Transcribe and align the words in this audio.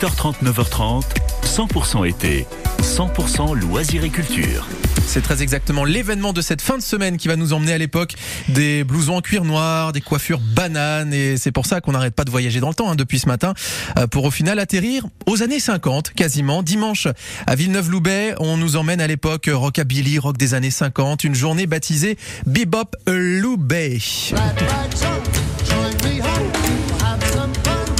8h30, 0.00 0.44
9h30, 0.44 1.02
100% 1.44 2.08
été, 2.08 2.46
100% 2.82 3.58
loisirs 3.58 4.04
et 4.04 4.10
culture. 4.10 4.64
C'est 5.06 5.22
très 5.22 5.42
exactement 5.42 5.84
l'événement 5.84 6.32
de 6.32 6.40
cette 6.40 6.62
fin 6.62 6.76
de 6.76 6.82
semaine 6.82 7.16
qui 7.16 7.26
va 7.26 7.34
nous 7.34 7.52
emmener 7.52 7.72
à 7.72 7.78
l'époque 7.78 8.14
des 8.48 8.84
blousons 8.84 9.16
en 9.16 9.20
cuir 9.22 9.44
noir, 9.44 9.90
des 9.92 10.00
coiffures 10.00 10.38
bananes 10.38 11.12
et 11.12 11.36
c'est 11.36 11.50
pour 11.50 11.66
ça 11.66 11.80
qu'on 11.80 11.92
n'arrête 11.92 12.14
pas 12.14 12.22
de 12.22 12.30
voyager 12.30 12.60
dans 12.60 12.68
le 12.68 12.74
temps 12.74 12.88
hein, 12.88 12.94
depuis 12.94 13.18
ce 13.18 13.26
matin 13.26 13.54
euh, 13.98 14.06
pour 14.06 14.24
au 14.24 14.30
final 14.30 14.60
atterrir 14.60 15.04
aux 15.26 15.42
années 15.42 15.58
50 15.58 16.12
quasiment. 16.12 16.62
Dimanche 16.62 17.08
à 17.48 17.56
Villeneuve-Loubet, 17.56 18.36
on 18.38 18.56
nous 18.56 18.76
emmène 18.76 19.00
à 19.00 19.08
l'époque 19.08 19.50
rockabilly, 19.52 20.20
rock 20.20 20.36
des 20.36 20.54
années 20.54 20.70
50, 20.70 21.24
une 21.24 21.34
journée 21.34 21.66
baptisée 21.66 22.18
Bebop 22.46 22.94
Loubet. 23.08 23.98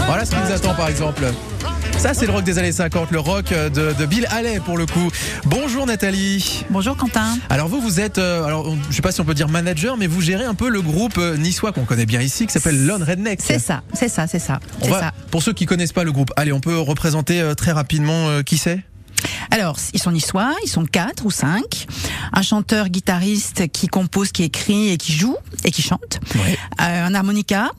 Voilà 0.06 0.24
ce 0.24 0.30
qui 0.30 0.36
nous 0.36 0.52
attend 0.52 0.74
par 0.74 0.88
exemple. 0.88 1.24
Ça, 1.98 2.14
c'est 2.14 2.26
le 2.26 2.32
rock 2.32 2.44
des 2.44 2.58
années 2.58 2.72
50, 2.72 3.10
le 3.10 3.18
rock 3.18 3.52
de, 3.52 3.92
de, 3.92 4.06
Bill 4.06 4.26
Haley 4.30 4.60
pour 4.60 4.78
le 4.78 4.86
coup. 4.86 5.10
Bonjour 5.44 5.84
Nathalie. 5.84 6.64
Bonjour 6.70 6.96
Quentin. 6.96 7.36
Alors 7.50 7.66
vous, 7.66 7.80
vous 7.80 7.98
êtes, 7.98 8.18
euh, 8.18 8.44
alors 8.44 8.76
je 8.88 8.94
sais 8.94 9.02
pas 9.02 9.10
si 9.10 9.20
on 9.20 9.24
peut 9.24 9.34
dire 9.34 9.48
manager, 9.48 9.96
mais 9.96 10.06
vous 10.06 10.20
gérez 10.20 10.44
un 10.44 10.54
peu 10.54 10.68
le 10.68 10.80
groupe 10.80 11.18
euh, 11.18 11.36
niçois 11.36 11.72
qu'on 11.72 11.84
connaît 11.84 12.06
bien 12.06 12.20
ici, 12.20 12.46
qui 12.46 12.52
s'appelle 12.52 12.86
Lone 12.86 13.02
Redneck. 13.02 13.40
C'est 13.42 13.58
ça, 13.58 13.82
c'est 13.92 14.08
ça, 14.08 14.28
c'est 14.28 14.38
ça. 14.38 14.60
On 14.82 14.88
va, 14.88 15.00
ça. 15.00 15.12
Pour 15.32 15.42
ceux 15.42 15.52
qui 15.52 15.66
connaissent 15.66 15.92
pas 15.92 16.04
le 16.04 16.12
groupe, 16.12 16.30
allez, 16.36 16.52
on 16.52 16.60
peut 16.60 16.78
représenter 16.78 17.40
euh, 17.40 17.54
très 17.54 17.72
rapidement 17.72 18.28
euh, 18.28 18.42
qui 18.42 18.58
c'est? 18.58 18.80
Alors, 19.50 19.76
ils 19.92 20.00
sont 20.00 20.12
niçois, 20.12 20.54
ils 20.64 20.68
sont 20.68 20.84
quatre 20.84 21.26
ou 21.26 21.30
cinq. 21.30 21.86
Un 22.32 22.42
chanteur 22.42 22.88
guitariste 22.88 23.68
qui 23.72 23.88
compose, 23.88 24.30
qui 24.30 24.44
écrit 24.44 24.90
et 24.90 24.98
qui 24.98 25.12
joue 25.12 25.36
et 25.64 25.70
qui 25.70 25.82
chante. 25.82 26.20
Ouais. 26.34 26.58
Euh, 26.80 27.06
un 27.06 27.14
harmonica, 27.14 27.70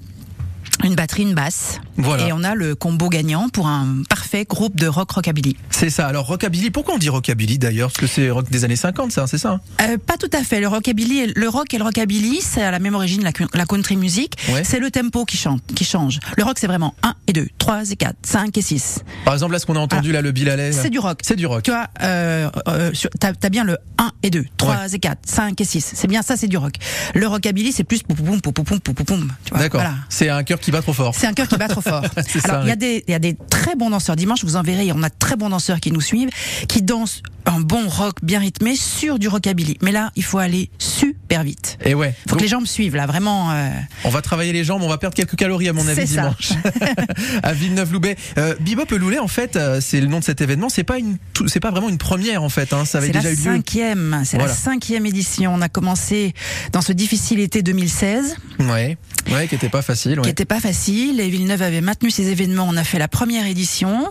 une 0.84 0.96
batterie, 0.96 1.24
une 1.24 1.36
basse. 1.36 1.80
Voilà. 1.99 2.27
Et 2.27 2.34
on 2.34 2.44
a 2.44 2.55
le 2.55 2.76
combo 2.76 3.09
gagnant 3.09 3.49
pour 3.49 3.67
un 3.67 4.03
parfait 4.09 4.45
groupe 4.45 4.76
de 4.76 4.88
rock 4.88 5.12
rockabilly. 5.12 5.55
C'est 5.70 5.90
ça. 5.90 6.07
Alors 6.07 6.26
rockabilly, 6.26 6.71
pourquoi 6.71 6.95
on 6.95 6.98
dit 6.98 7.09
rockabilly 7.09 7.60
d'ailleurs? 7.60 7.90
Parce 7.90 7.99
que 7.99 8.07
c'est 8.07 8.29
rock 8.29 8.49
des 8.49 8.63
années 8.65 8.76
50, 8.76 9.12
ça, 9.12 9.27
c'est 9.27 9.37
ça 9.37 9.51
hein? 9.51 9.62
Euh, 9.82 9.98
pas 9.98 10.18
tout 10.18 10.29
à 10.34 10.43
fait. 10.43 10.59
Le 10.59 10.68
rockabilly, 10.68 11.34
le 11.35 11.49
rock 11.49 11.74
et 11.74 11.77
le 11.77 11.84
rockabilly, 11.84 12.40
c'est 12.41 12.63
à 12.63 12.71
la 12.71 12.79
même 12.79 12.96
origine 12.96 13.24
la, 13.24 13.32
la 13.54 13.65
country 13.65 13.96
music. 13.96 14.35
Ouais. 14.49 14.63
C'est 14.63 14.79
le 14.79 14.91
tempo 14.91 15.26
qui 15.26 15.37
chante, 15.37 15.62
qui 15.76 15.85
change. 15.85 16.20
Le 16.37 16.43
rock, 16.43 16.57
c'est 16.59 16.68
vraiment 16.68 16.96
1 17.04 17.13
et 17.27 17.34
2, 17.34 17.48
3 17.57 17.91
et 17.91 17.96
4, 17.96 18.15
5 18.24 18.57
et 18.57 18.62
6. 18.62 18.99
Par 19.26 19.34
exemple, 19.34 19.54
là, 19.54 19.59
ce 19.59 19.65
qu'on 19.65 19.76
a 19.76 19.79
entendu 19.79 20.12
là, 20.12 20.21
le. 20.21 20.34
Ah. 20.48 20.71
C'est 20.71 20.90
du 20.90 20.99
rock. 20.99 21.20
C'est 21.21 21.35
du 21.35 21.46
rock. 21.46 21.63
Tu 21.63 21.71
vois, 21.71 21.87
euh, 22.02 22.49
euh, 22.68 22.91
t'as 23.20 23.34
as 23.41 23.49
bien 23.49 23.63
le 23.63 23.77
1 23.98 24.12
et 24.24 24.29
2, 24.29 24.46
3 24.57 24.93
et 24.93 24.99
4, 24.99 25.20
5 25.26 25.59
et 25.59 25.65
6. 25.65 25.91
C'est 25.96 26.07
bien 26.07 26.21
ça, 26.21 26.37
c'est 26.37 26.48
du 26.48 26.57
rock. 26.57 26.76
Le 27.13 27.27
rockabilly, 27.27 27.71
c'est 27.71 27.84
plus 27.84 28.04
poupoum, 28.04 28.40
poupoum, 28.41 29.34
tu 29.43 29.52
vois. 29.52 29.59
D'accord. 29.59 29.81
Voilà. 29.81 29.96
C'est 30.09 30.29
un 30.29 30.43
cœur 30.43 30.59
qui 30.59 30.71
bat 30.71 30.81
trop 30.81 30.93
fort. 30.93 31.13
C'est 31.15 31.27
un 31.27 31.34
cœur 31.34 31.48
qui 31.48 31.57
bat 31.57 31.68
trop 31.68 31.81
fort. 31.81 31.88
Alors, 32.43 32.63
il 32.63 32.70
y, 32.70 32.71
a 32.71 32.76
des, 32.76 33.04
il 33.07 33.12
y 33.12 33.15
a 33.15 33.20
des 33.20 33.35
très 33.49 33.76
bons 33.76 33.90
danseurs. 33.90 34.15
Dimanche, 34.15 34.43
vous 34.43 34.55
en 34.55 34.62
verrez, 34.63 34.91
on 34.93 35.04
a 35.04 35.09
de 35.09 35.15
très 35.18 35.35
bons 35.35 35.49
danseurs 35.49 35.79
qui 35.79 35.91
nous 35.91 36.01
suivent, 36.01 36.29
qui 36.68 36.81
dansent 36.81 37.21
un 37.46 37.62
bon 37.62 37.87
rock 37.87 38.18
bien 38.21 38.40
rythmé 38.40 38.76
sur 38.76 39.18
du 39.18 39.27
rockabilly. 39.27 39.77
Mais 39.81 39.91
là, 39.91 40.12
il 40.15 40.23
faut 40.23 40.37
aller 40.37 40.70
super 40.77 41.43
vite. 41.43 41.77
Et 41.84 41.96
ouais. 41.96 42.13
faut 42.23 42.31
Donc, 42.31 42.40
que 42.40 42.43
les 42.43 42.49
jambes 42.49 42.68
suivent, 42.68 42.96
là, 42.96 43.07
vraiment. 43.07 43.51
euh, 43.51 43.70
On 44.04 44.09
va 44.09 44.21
travailler 44.21 44.54
les 44.54 44.63
jambes, 44.63 44.84
on 44.84 44.90
va 44.90 44.98
perdre 44.98 45.15
quelques 45.15 45.35
calories 45.35 45.70
à 45.70 45.73
mon 45.73 45.87
avis 45.87 46.05
dimanche. 46.05 46.51
à 47.43 47.54
Villeneuve-Loubet. 47.54 48.18
Euh, 48.37 48.55
Bebop 48.59 48.85
en 49.21 49.27
fait, 49.27 49.55
euh, 49.55 49.79
c'est 49.81 50.01
le 50.01 50.07
nom 50.07 50.20
de 50.20 50.24
cet 50.24 50.41
événement. 50.41 50.70
C'est 50.70 50.84
pas 50.84 50.98
une, 50.99 51.18
c'est 51.48 51.59
pas 51.59 51.71
vraiment 51.71 51.90
une 51.90 51.98
première 51.98 52.43
en 52.43 52.49
fait. 52.49 52.74
Hein. 52.74 52.85
Ça 52.85 52.99
avait 52.99 53.07
C'est 53.07 53.13
déjà 53.13 53.29
la 53.29 53.34
eu 53.34 53.37
lieu. 53.37 53.43
cinquième, 53.43 54.21
c'est 54.26 54.37
Voilà. 54.37 54.51
la 54.51 54.57
cinquième 54.57 55.05
édition. 55.05 55.53
On 55.53 55.62
a 55.62 55.70
commencé 55.70 56.34
dans 56.71 56.81
ce 56.81 56.91
difficile 56.93 57.40
été 57.40 57.63
2016. 57.63 58.35
Ouais. 58.59 58.98
Ouais, 59.31 59.48
qui 59.48 59.55
était 59.55 59.70
pas 59.70 59.81
facile. 59.81 60.20
qui 60.21 60.29
était 60.29 60.46
pas 60.46 60.59
facile. 60.59 61.20
Et 61.20 61.29
Villeneuve 61.29 61.62
avait 61.62 61.79
maintenu 61.82 62.12
ses 62.12 62.30
événements. 62.30 62.66
On 62.68 62.77
a 62.77 62.84
fait 62.84 62.99
la 62.99 63.08
première 63.08 63.46
édition. 63.46 64.09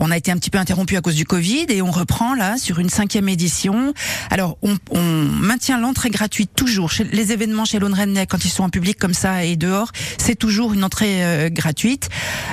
On 0.00 0.10
a 0.10 0.16
été 0.16 0.30
un 0.30 0.36
petit 0.36 0.50
peu 0.50 0.58
interrompu 0.58 0.96
à 0.96 1.00
cause 1.00 1.14
du 1.14 1.24
Covid 1.24 1.66
et 1.68 1.82
on 1.82 1.90
reprend 1.90 2.34
là 2.34 2.56
sur 2.58 2.78
une 2.78 2.88
cinquième 2.88 3.28
édition. 3.28 3.94
Alors 4.30 4.58
on, 4.62 4.76
on 4.90 5.02
maintient 5.02 5.78
l'entrée 5.78 6.10
gratuite 6.10 6.50
toujours. 6.54 6.90
Chez 6.90 7.04
les 7.04 7.32
événements 7.32 7.64
chez 7.64 7.78
Lone 7.78 7.96
quand 8.28 8.44
ils 8.44 8.50
sont 8.50 8.64
en 8.64 8.68
public 8.68 8.98
comme 8.98 9.14
ça 9.14 9.44
et 9.44 9.56
dehors, 9.56 9.92
c'est 10.18 10.34
toujours 10.34 10.72
une 10.72 10.84
entrée 10.84 11.24
euh, 11.24 11.48
gratuite. 11.50 12.08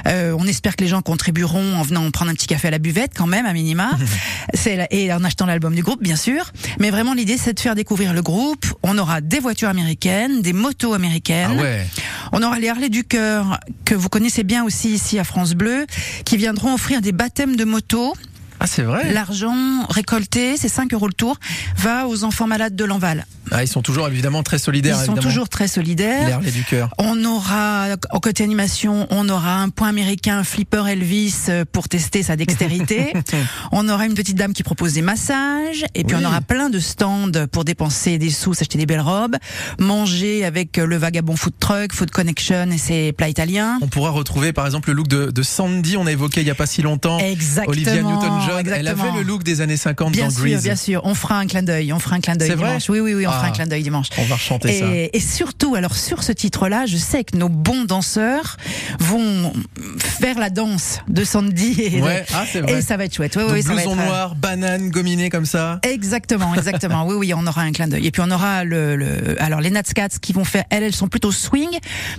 Euh, 0.08 0.36
on 0.38 0.46
espère 0.46 0.76
que 0.76 0.84
les 0.84 0.90
gens 0.90 1.02
contribueront 1.02 1.76
en 1.76 1.82
venant 1.82 2.10
prendre 2.12 2.32
un 2.32 2.34
petit 2.34 2.48
café 2.48 2.68
à 2.68 2.72
la 2.72 2.80
buvette 2.80 3.12
quand 3.16 3.28
même 3.28 3.46
à 3.46 3.54
minima. 3.54 3.92
c'est 4.54 4.88
et 4.92 5.12
en 5.14 5.24
achetant 5.24 5.46
l'album 5.46 5.76
du 5.76 5.84
groupe 5.84 6.02
bien 6.02 6.16
sûr. 6.16 6.52
Mais 6.80 6.90
vraiment 6.90 7.14
l'idée 7.14 7.38
c'est 7.38 7.54
de 7.54 7.60
faire 7.60 7.76
découvrir 7.76 8.14
le 8.14 8.22
groupe. 8.22 8.66
On 8.84 8.98
aura 8.98 9.22
des 9.22 9.40
voitures 9.40 9.70
américaines, 9.70 10.42
des 10.42 10.54
motos 10.54 10.94
américaines. 10.94 11.58
Ah 11.58 11.62
ouais. 11.62 11.88
On 12.32 12.44
aura 12.44 12.60
les 12.60 12.70
Harley 12.70 12.90
du 12.90 13.04
Cœur, 13.04 13.60
que 13.86 13.96
vous 13.96 14.10
connaissez 14.10 14.44
bien 14.44 14.64
aussi 14.64 14.90
ici 14.90 15.20
à 15.20 15.24
France 15.24 15.54
Bleu, 15.54 15.86
qui 16.26 16.38
viendront 16.38 16.74
offrir 16.74 17.02
des 17.02 17.12
baptêmes 17.12 17.56
de 17.56 17.66
moto. 17.66 18.14
Ah 18.60 18.68
c'est 18.68 18.84
vrai. 18.84 19.14
L'argent 19.14 19.86
récolté, 19.90 20.58
c'est 20.58 20.68
5 20.68 20.94
euros 20.94 21.08
le 21.08 21.14
tour, 21.14 21.40
va 21.78 22.08
aux 22.08 22.24
enfants 22.24 22.48
malades 22.48 22.76
de 22.76 22.84
l'Enval. 22.84 23.26
Ah, 23.52 23.64
ils 23.64 23.68
sont 23.68 23.82
toujours 23.82 24.08
évidemment 24.08 24.44
très 24.44 24.58
Ils 24.58 24.62
solidaires. 24.62 24.96
sont 24.98 25.02
évidemment. 25.14 25.22
toujours 25.22 25.50
très 25.50 25.68
solidaires. 25.68 26.28
les 26.28 26.34
Harley 26.34 26.52
du 26.52 26.64
cœur. 26.64 26.90
On 26.98 27.24
aura, 27.26 27.88
en 28.12 28.20
côté 28.20 28.44
animation, 28.44 29.08
on 29.10 29.28
aura 29.30 29.56
un 29.62 29.70
point 29.70 29.90
américain 29.90 30.44
Flipper 30.44 30.84
Elvis 30.88 31.36
euh, 31.50 31.66
pour 31.72 31.90
tester 31.90 32.24
sa 32.24 32.36
dextérité. 32.36 33.14
on 33.72 33.88
aura 33.90 34.06
une 34.06 34.14
petite 34.16 34.38
dame 34.38 34.54
qui 34.54 34.64
propose 34.64 34.94
des 34.94 35.02
massages. 35.02 35.86
Et 35.96 36.04
puis 36.04 36.16
Oui. 36.16 36.22
on 36.24 36.28
aura 36.28 36.42
plein 36.42 36.70
de 36.70 36.80
stands 36.80 37.32
pour 37.52 37.66
dépenser 37.66 38.18
des 38.18 38.30
sous, 38.30 38.54
s'acheter 38.54 38.78
des 38.78 38.86
belles 38.86 39.00
robes, 39.02 39.36
manger 39.80 40.46
avec 40.46 40.78
euh, 40.78 40.86
le 40.86 40.98
vagabond 40.98 41.36
food 41.36 41.54
truck, 41.60 41.94
Food 41.94 42.12
Connection 42.12 42.70
et 42.72 42.78
ses 42.78 43.12
plats 43.14 43.30
italiens. 43.30 43.78
On 43.82 43.88
pourra 43.88 44.10
retrouver 44.12 44.54
par 44.54 44.66
exemple 44.66 44.90
le 44.90 44.96
look 44.96 45.08
de, 45.08 45.32
de 45.32 45.44
Sandy, 45.44 45.98
on 45.98 46.06
a 46.06 46.12
évoqué 46.12 46.42
il 46.42 46.48
y 46.48 46.52
a 46.52 46.56
pas 46.56 46.66
si 46.66 46.82
longtemps. 46.82 47.20
Exactement. 47.20 47.72
Olivia 47.72 48.02
Newton-John, 48.02 48.68
elle 48.74 48.88
avait 48.88 49.12
le 49.12 49.24
look 49.24 49.44
des 49.44 49.62
années 49.62 49.78
50 49.78 50.12
Bien 50.14 50.26
dans 50.26 50.32
sûr, 50.32 50.44
Grease. 50.46 50.64
bien 50.64 50.76
sûr. 50.76 51.02
On 51.06 51.14
fera 51.16 51.38
un 51.38 51.48
clin 51.48 51.64
d'œil. 51.64 51.94
On 51.94 52.00
fera 52.00 52.16
un 52.16 52.20
clin 52.20 52.36
d'œil 52.36 52.50
C'est 52.50 52.56
vrai. 52.56 52.78
Oui, 52.90 53.00
oui, 53.00 53.14
oui. 53.14 53.28
On 53.28 53.32
fera 53.40 53.48
un 53.48 53.52
clin 53.52 53.68
d'œil 53.68 53.84
dimanche. 53.84 54.08
On 54.18 54.24
va 54.24 54.36
rechanter 54.36 54.80
ça. 54.80 54.86
Et, 54.86 55.10
et 55.14 55.20
surtout, 55.20 55.76
alors 55.76 55.96
sur 55.96 56.24
ce 56.24 56.32
titre-là, 56.32 56.86
je 56.86 56.98
sais 56.98 57.24
que 57.24 57.38
nos 57.38 57.50
bons 57.50 57.86
danseurs 57.86 58.58
vont 59.00 59.54
faire 60.00 60.38
la 60.40 60.50
danse 60.50 61.00
de 61.08 61.24
Sandy 61.24 61.76
et, 61.82 62.02
Ouais, 62.02 62.26
ah 62.34 62.46
vrai. 62.62 62.74
et 62.80 62.82
ça 62.82 62.98
va 62.98 63.06
être 63.06 63.16
chouette. 63.16 63.36
Oui, 63.38 63.44
Donc, 63.44 63.54
oui, 63.54 63.64
ça 63.64 63.74
va 63.74 63.82
être. 63.82 63.90
euh, 63.92 63.96
noir, 64.06 64.36
banane, 64.36 64.92
comme 65.32 65.46
ça. 65.46 65.80
Exactement, 65.84 66.54
exactement. 66.56 67.06
oui, 67.08 67.16
oui, 67.16 67.34
on 67.36 67.46
aura 67.48 67.62
un 67.62 67.72
clin 67.72 67.88
d'œil. 67.88 68.06
Et 68.08 68.12
puis 68.12 68.22
on 68.26 68.32
aura 68.32 68.64
le, 68.64 68.96
le 68.96 69.42
alors 69.42 69.62
les 69.62 69.70
Nats 69.70 69.84
Cats 69.84 70.08
qui 70.22 70.34
vont 70.34 70.44
faire, 70.44 70.64
elles, 70.70 70.84
elles 70.84 70.96
sont 70.96 71.08
plutôt 71.08 71.32
swing, 71.32 71.70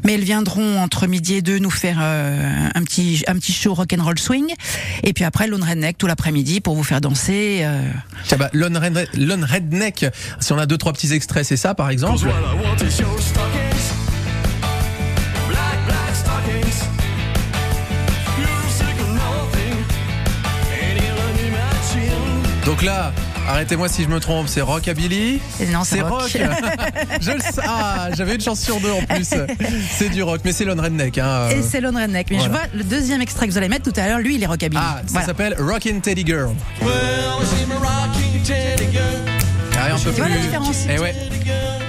mais 0.05 0.15
elles 0.15 0.25
viendront 0.25 0.79
entre 0.81 1.07
midi 1.07 1.35
et 1.35 1.43
deux 1.43 1.59
nous 1.59 1.71
faire 1.71 1.99
euh, 2.01 2.69
un 2.75 2.83
petit 2.83 3.23
un 3.27 3.35
petit 3.35 3.53
show 3.53 3.75
rock 3.75 3.93
and 3.99 4.03
roll 4.03 4.19
swing. 4.19 4.47
Et 5.03 5.13
puis 5.13 5.25
après 5.25 5.47
Lone 5.47 5.63
Redneck 5.63 5.99
tout 5.99 6.07
l'après-midi 6.07 6.61
pour 6.61 6.75
vous 6.75 6.83
faire 6.85 7.01
danser. 7.01 7.61
euh, 7.63 7.83
Tiens, 8.27 8.39
bah, 8.39 8.51
Lone, 8.53 8.77
Red- 8.77 9.09
Lone 9.17 9.45
Redneck, 9.45 10.07
si 10.41 10.53
on 10.53 10.59
a 10.59 10.67
deux 10.67 10.79
trois 10.79 10.93
petits 10.93 11.10
extraits, 11.13 11.45
c'est 11.45 11.57
ça 11.57 11.75
par 11.75 11.91
exemple. 11.91 12.27
Donc 22.67 22.83
là, 22.83 23.13
arrêtez-moi 23.49 23.89
si 23.89 24.05
je 24.05 24.09
me 24.09 24.21
trompe, 24.21 24.47
c'est 24.47 24.61
rockabilly. 24.61 25.41
Non, 25.73 25.83
c'est 25.83 25.97
C'est 25.97 26.03
rock. 26.03 26.23
rock. 26.23 26.31
je 27.21 27.31
le 27.33 27.41
sais. 27.41 27.63
Ah, 27.67 28.09
j'avais 28.17 28.35
une 28.35 28.41
chance 28.41 28.61
sur 28.61 28.79
deux 28.81 28.91
en 28.93 29.03
plus. 29.03 29.29
C'est 29.91 30.11
du 30.11 30.23
rock, 30.23 30.43
mais 30.45 30.53
c'est 30.53 30.65
Lone 30.65 30.79
Redneck. 30.79 31.19
Hein. 31.19 31.49
Et 31.51 31.63
c'est 31.63 31.81
Lone 31.81 31.97
Redneck. 31.97 32.29
Mais 32.31 32.37
Voilà. 32.37 32.53
je 32.53 32.59
vois 32.59 32.67
le 32.75 32.85
deuxième 32.85 33.23
extrait 33.23 33.47
que 33.47 33.53
vous 33.53 33.59
allez 33.59 33.69
mettre 33.69 33.91
tout 33.91 33.99
à 33.99 34.07
l'heure, 34.09 34.19
lui, 34.19 34.35
il 34.37 34.43
est 34.43 34.47
rockabilly. 34.47 34.81
Ah, 34.83 34.99
ça 34.99 35.05
Voilà. 35.09 35.27
s'appelle 35.27 35.57
Rockin' 35.59 36.01
Teddy 36.01 36.25
Girl. 36.25 36.51
Well, 36.83 36.91
un 40.07 40.11
peu 40.11 40.15
Tu 40.15 40.21
vois 40.21 40.29
la 40.29 40.37
différence 40.39 40.77
Eh 40.89 40.99
ouais. 40.99 41.15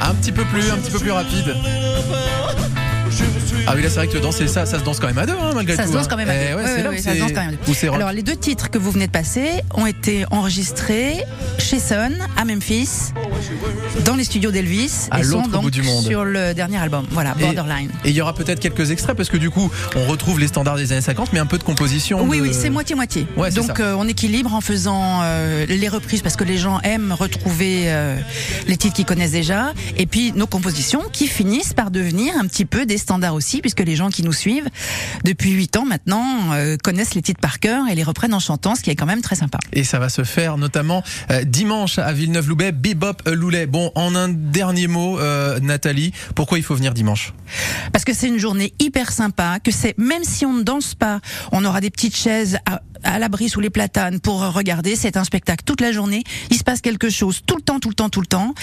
Un 0.01 0.13
petit 0.15 0.31
peu 0.31 0.43
plus, 0.45 0.71
un 0.71 0.77
petit 0.77 0.91
peu 0.91 0.99
plus 0.99 1.11
rapide. 1.11 1.55
Ah 3.67 3.73
oui, 3.75 3.83
là 3.83 3.89
c'est 3.89 3.95
vrai 3.97 4.07
que 4.07 4.17
danser 4.17 4.47
ça, 4.47 4.65
ça 4.65 4.79
se 4.79 4.83
danse 4.83 4.99
quand 4.99 5.07
même 5.07 5.17
à 5.19 5.25
deux, 5.25 5.33
hein, 5.33 5.51
malgré 5.53 5.75
Ça 5.75 5.83
tout. 5.83 5.89
se 5.89 5.93
danse 5.93 6.05
hein. 6.05 6.07
quand 6.09 6.17
même 6.17 6.29
à 6.29 6.33
Eh 6.35 6.49
deux. 6.49 6.55
ouais, 6.55 6.87
oui, 6.89 6.99
ça 7.01 7.13
se 7.13 7.19
danse 7.19 7.31
quand 7.33 7.41
même 7.45 7.57
à 7.61 7.71
deux. 7.81 7.89
Alors 7.93 8.11
les 8.11 8.23
deux 8.23 8.35
titres 8.35 8.69
que 8.71 8.77
vous 8.79 8.89
venez 8.91 9.05
de 9.07 9.11
passer 9.11 9.61
ont 9.75 9.85
été 9.85 10.25
enregistrés 10.31 11.23
chez 11.59 11.79
Sun 11.79 12.17
à 12.37 12.45
Memphis, 12.45 13.11
dans 14.05 14.15
les 14.15 14.23
studios 14.23 14.51
d'Elvis, 14.51 15.07
À 15.11 15.19
et 15.19 15.23
sont 15.23 15.41
donc 15.47 15.63
bout 15.63 15.71
du 15.71 15.81
monde. 15.83 16.03
sur 16.05 16.23
le 16.25 16.53
dernier 16.53 16.77
album. 16.77 17.05
Voilà, 17.11 17.33
Borderline. 17.35 17.91
Et 18.03 18.09
il 18.09 18.15
y 18.15 18.21
aura 18.21 18.33
peut-être 18.33 18.59
quelques 18.59 18.91
extraits 18.91 19.15
parce 19.15 19.29
que 19.29 19.37
du 19.37 19.49
coup, 19.49 19.69
on 19.95 20.05
retrouve 20.05 20.39
les 20.39 20.47
standards 20.47 20.77
des 20.77 20.91
années 20.91 21.01
50, 21.01 21.33
mais 21.33 21.39
un 21.39 21.45
peu 21.45 21.57
de 21.57 21.63
composition. 21.63 22.23
Oui, 22.23 22.37
de- 22.37 22.43
oui, 22.43 22.53
c'est 22.53 22.69
moitié-moitié. 22.69 23.27
Ouais, 23.37 23.51
Donc 23.51 23.79
euh, 23.79 23.95
on 23.97 24.07
équilibre 24.07 24.53
en 24.53 24.61
faisant 24.61 25.21
euh, 25.23 25.65
les 25.67 25.87
reprises 25.89 26.21
parce 26.21 26.35
que 26.35 26.43
les 26.43 26.57
gens 26.57 26.79
aiment 26.81 27.11
retrouver 27.13 27.83
euh, 27.85 28.15
les 28.67 28.77
titres 28.77 28.95
qu'ils 28.95 29.05
connaissent 29.05 29.31
déjà, 29.31 29.73
et 29.97 30.05
puis 30.05 30.31
nos 30.33 30.47
compositions 30.47 31.03
qui 31.11 31.27
finissent 31.27 31.73
par 31.73 31.91
devenir 31.91 32.33
un 32.39 32.45
petit 32.47 32.65
peu 32.65 32.85
des 32.85 32.97
standards 32.97 33.33
aussi, 33.35 33.61
puisque 33.61 33.81
les 33.81 33.95
gens 33.95 34.09
qui 34.09 34.23
nous 34.23 34.33
suivent 34.33 34.67
depuis 35.23 35.51
8 35.51 35.77
ans 35.77 35.85
maintenant 35.85 36.21
connaissent 36.83 37.13
les 37.15 37.21
titres 37.21 37.41
par 37.41 37.59
cœur 37.59 37.85
et 37.91 37.95
les 37.95 38.03
reprennent 38.03 38.33
en 38.33 38.39
chantant, 38.39 38.75
ce 38.75 38.81
qui 38.81 38.89
est 38.89 38.95
quand 38.95 39.05
même 39.05 39.21
très 39.21 39.35
sympa. 39.35 39.57
Et 39.73 39.83
ça 39.83 39.99
va 39.99 40.09
se 40.09 40.23
faire 40.23 40.57
notamment 40.57 41.03
dimanche 41.45 41.97
à 41.99 42.11
Villeneuve-Loubet, 42.13 42.71
Bebop 42.71 43.21
Loulet. 43.33 43.65
Bon, 43.65 43.91
en 43.95 44.15
un 44.15 44.29
dernier 44.29 44.87
mot, 44.87 45.19
euh, 45.19 45.59
Nathalie, 45.59 46.11
pourquoi 46.35 46.57
il 46.57 46.63
faut 46.63 46.75
venir 46.75 46.93
dimanche? 46.93 47.33
Parce 47.91 48.05
que 48.05 48.13
c'est 48.13 48.27
une 48.27 48.37
journée 48.37 48.73
hyper 48.79 49.11
sympa, 49.11 49.59
que 49.59 49.71
c'est, 49.71 49.97
même 49.97 50.23
si 50.23 50.45
on 50.45 50.53
ne 50.53 50.63
danse 50.63 50.95
pas, 50.95 51.19
on 51.51 51.63
aura 51.65 51.81
des 51.81 51.89
petites 51.89 52.15
chaises 52.15 52.57
à, 52.65 52.81
à 53.03 53.19
l'abri 53.19 53.49
sous 53.49 53.59
les 53.59 53.69
platanes 53.69 54.19
pour 54.19 54.41
regarder. 54.41 54.95
C'est 54.95 55.17
un 55.17 55.23
spectacle 55.23 55.63
toute 55.65 55.81
la 55.81 55.91
journée. 55.91 56.23
Il 56.49 56.57
se 56.57 56.63
passe 56.63 56.81
quelque 56.81 57.09
chose 57.09 57.41
tout 57.45 57.55
le 57.55 57.61
temps, 57.61 57.79
tout 57.79 57.89
le 57.89 57.95
temps, 57.95 58.09
tout 58.09 58.21
le 58.21 58.27
temps. 58.27 58.53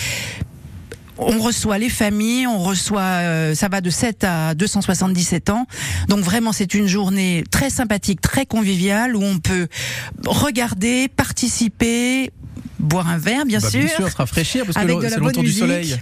On 1.21 1.41
reçoit 1.41 1.79
les 1.79 1.89
familles, 1.89 2.47
on 2.47 2.59
reçoit, 2.59 3.01
euh, 3.01 3.55
ça 3.55 3.69
va 3.69 3.81
de 3.81 3.91
7 3.91 4.23
à 4.23 4.55
277 4.55 5.51
ans. 5.51 5.67
Donc 6.09 6.21
vraiment, 6.21 6.53
c'est 6.53 6.75
une 6.75 6.87
journée 6.87 7.43
très 7.51 7.71
sympathique, 7.71 8.21
très 8.21 8.47
conviviale 8.47 9.17
où 9.17 9.23
on 9.23 9.39
peut 9.41 9.67
regarder, 10.27 11.09
participer, 11.09 12.31
boire 12.79 13.09
un 13.09 13.19
verre, 13.19 13.45
bien 13.45 13.59
Bah, 13.61 13.71
sûr. 13.71 13.81
Bien 13.81 13.97
sûr, 13.97 14.09
se 14.11 14.17
rafraîchir 14.17 14.65
parce 14.65 14.77
que 14.77 14.81
Avec 14.81 15.03
la 15.03 15.09
c'est 15.11 15.21
le 15.21 15.43
du 15.43 15.53
soleil. 15.53 15.97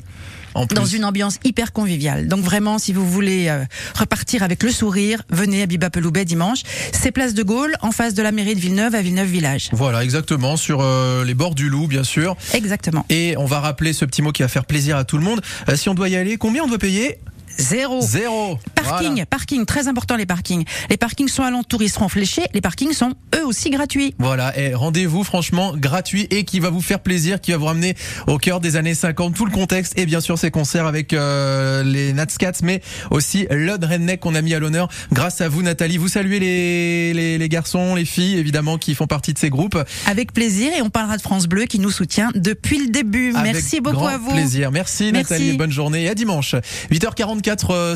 Dans 0.75 0.87
une 0.87 1.05
ambiance 1.05 1.39
hyper 1.45 1.73
conviviale. 1.75 2.29
Donc 2.29 2.43
vraiment, 2.43 2.79
si 2.79 2.95
vous 2.95 3.07
voulez 3.07 3.49
euh, 3.49 3.65
repartir 3.95 4.43
avec 4.43 4.63
le 4.63 4.71
sourire, 4.71 5.21
venez 5.29 5.63
à 5.63 5.67
Biba 5.67 5.91
Peloubet 5.91 6.25
dimanche. 6.25 6.61
C'est 6.93 7.11
place 7.13 7.35
de 7.35 7.43
Gaulle, 7.43 7.77
en 7.83 7.93
face 7.93 8.15
de 8.15 8.23
la 8.23 8.33
mairie 8.33 8.55
de 8.55 8.61
Villeneuve, 8.61 8.95
à 8.95 9.03
Villeneuve 9.03 9.29
Village. 9.29 9.69
Voilà, 9.73 10.03
exactement, 10.03 10.57
sur 10.57 10.81
euh, 10.81 11.27
les 11.27 11.35
bords 11.35 11.55
du 11.55 11.69
Loup, 11.69 11.89
bien 11.89 12.05
sûr. 12.05 12.37
Exactement. 12.55 13.05
Et 13.11 13.35
on 13.37 13.45
va 13.45 13.61
rappeler 13.61 13.93
ce 13.93 14.07
petit 14.07 14.23
mot 14.23 14.33
qui 14.33 14.43
va 14.43 14.49
faire 14.49 14.65
plaisir 14.65 14.97
à 14.97 15.05
tout 15.05 15.19
le 15.19 15.25
monde. 15.25 15.43
Euh, 15.69 15.77
si 15.77 15.91
on 15.91 15.95
doit 15.95 16.09
y 16.09 16.17
aller, 16.17 16.39
combien 16.39 16.63
on 16.65 16.69
doit 16.69 16.79
payer? 16.79 17.19
Zéro. 17.59 18.01
Zéro. 18.03 18.59
Parking, 18.75 19.09
Voilà. 19.11 19.27
parking, 19.27 19.65
très 19.65 19.89
important 19.89 20.17
les 20.17 20.27
parkings. 20.27 20.65
Les 20.91 20.97
parkings 20.97 21.29
sont 21.29 21.43
alentours, 21.43 21.83
ils 21.83 21.89
seront 21.91 22.09
fléchés. 22.09 22.43
Les 22.55 22.61
parkings 22.61 22.93
sont 22.93 23.15
eux 23.35 23.45
aussi 23.47 23.71
gratuits. 23.71 24.15
Voilà, 24.19 24.57
et 24.59 24.75
rendez-vous 24.75 25.25
franchement 25.25 25.73
gratuit 25.77 26.27
et 26.31 26.45
qui 26.45 26.61
va 26.61 26.71
vous 26.71 26.81
faire 26.81 27.01
plaisir, 27.01 27.41
qui 27.41 27.51
va 27.53 27.57
vous 27.57 27.65
ramener 27.67 27.95
au 28.27 28.39
cœur 28.39 28.61
des 28.61 28.77
années 28.77 28.95
50, 28.95 29.35
tout 29.35 29.45
le 29.47 29.51
contexte 29.53 29.99
et 29.99 30.07
bien 30.07 30.21
sûr 30.21 30.39
ces 30.39 30.51
concerts 30.51 30.87
avec 30.87 31.13
euh, 31.13 31.83
les 31.83 32.13
Natscats, 32.13 32.53
mais 32.63 32.81
aussi 33.11 33.47
Lod 33.51 33.83
Redneck 33.85 34.21
qu'on 34.21 34.35
a 34.35 34.43
mis 34.43 34.55
à 34.55 34.59
l'honneur 34.59 34.89
grâce 35.13 35.41
à 35.41 35.49
vous 35.49 35.63
Nathalie. 35.63 35.97
Vous 35.97 36.09
saluez 36.09 36.39
les, 36.39 37.15
les, 37.15 37.39
les 37.39 37.49
garçons, 37.49 37.95
les 37.95 38.05
filles 38.05 38.37
évidemment 38.39 38.79
qui 38.79 38.95
font 38.95 39.07
partie 39.07 39.33
de 39.33 39.39
ces 39.39 39.51
groupes. 39.51 39.79
Avec 40.07 40.33
plaisir 40.33 40.73
et 40.77 40.83
on 40.83 40.91
parlera 40.91 41.17
de 41.17 41.23
France 41.23 41.47
Bleu 41.47 41.65
qui 41.65 41.79
nous 41.79 41.91
soutient 41.91 42.31
depuis 42.35 42.79
le 42.79 42.91
début. 42.91 43.33
Avec 43.35 43.55
Merci 43.55 43.81
beaucoup 43.81 43.97
grand 43.97 44.07
à 44.09 44.19
vous. 44.19 44.31
plaisir. 44.31 44.71
Merci, 44.71 45.11
Merci. 45.13 45.33
Nathalie, 45.33 45.53
bonne 45.57 45.73
journée 45.73 46.05
et 46.05 46.09
à 46.09 46.15
dimanche. 46.15 46.55
8h44. 46.91 47.46
Euh, 47.71 47.95